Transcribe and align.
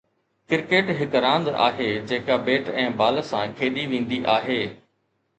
cricket 0.51 0.87
هڪ 1.01 1.17
راند 1.25 1.51
آهي 1.65 1.89
جيڪا 2.11 2.37
بيٽ 2.47 2.71
۽ 2.85 2.85
بال 3.01 3.19
سان 3.27 3.53
کيڏي 3.59 3.83
ويندي 3.93 4.19
آهي 4.37 4.57